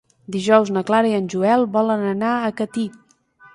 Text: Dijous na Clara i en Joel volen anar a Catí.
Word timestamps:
Dijous 0.35 0.71
na 0.77 0.83
Clara 0.87 1.11
i 1.11 1.17
en 1.17 1.27
Joel 1.35 1.67
volen 1.77 2.09
anar 2.15 2.35
a 2.35 2.51
Catí. 2.63 2.89